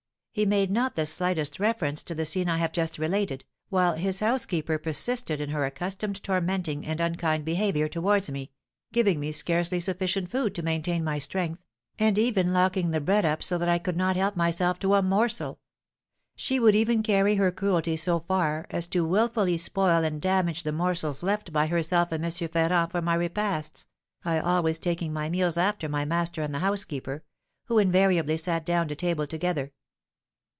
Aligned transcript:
He 0.33 0.45
made 0.45 0.71
not 0.71 0.95
the 0.95 1.05
slightest 1.05 1.59
reference 1.59 2.01
to 2.03 2.15
the 2.15 2.23
scene 2.23 2.47
I 2.47 2.55
have 2.55 2.71
just 2.71 2.97
related, 2.97 3.43
while 3.67 3.95
his 3.95 4.21
housekeeper 4.21 4.77
persisted 4.77 5.41
in 5.41 5.49
her 5.49 5.65
accustomed 5.65 6.23
tormenting 6.23 6.85
and 6.85 7.01
unkind 7.01 7.43
behaviour 7.43 7.89
towards 7.89 8.31
me, 8.31 8.49
giving 8.93 9.19
me 9.19 9.33
scarcely 9.33 9.81
sufficient 9.81 10.31
food 10.31 10.55
to 10.55 10.61
maintain 10.63 11.03
my 11.03 11.19
strength, 11.19 11.65
and 11.99 12.17
even 12.17 12.53
locking 12.53 12.91
the 12.91 13.01
bread 13.01 13.25
up 13.25 13.43
so 13.43 13.57
that 13.57 13.67
I 13.67 13.77
could 13.77 13.97
not 13.97 14.15
help 14.15 14.37
myself 14.37 14.79
to 14.79 14.93
a 14.93 15.01
morsel; 15.01 15.59
she 16.37 16.61
would 16.61 16.75
even 16.75 17.03
carry 17.03 17.35
her 17.35 17.51
cruelty 17.51 17.97
so 17.97 18.21
far 18.21 18.67
as 18.69 18.87
to 18.87 19.05
wilfully 19.05 19.57
spoil 19.57 20.01
and 20.05 20.21
damage 20.21 20.63
the 20.63 20.71
morsels 20.71 21.23
left 21.23 21.51
by 21.51 21.67
herself 21.67 22.13
and 22.13 22.23
M. 22.23 22.31
Ferrand 22.31 22.91
for 22.91 23.01
my 23.01 23.15
repasts, 23.15 23.85
I 24.23 24.39
always 24.39 24.79
taking 24.79 25.11
my 25.11 25.29
meals 25.29 25.57
after 25.57 25.89
my 25.89 26.05
master 26.05 26.41
and 26.41 26.55
the 26.55 26.59
housekeeper, 26.59 27.25
who 27.65 27.77
invariably 27.79 28.37
sat 28.37 28.65
down 28.65 28.87
to 28.87 28.95
table 28.95 29.27
together. 29.27 29.73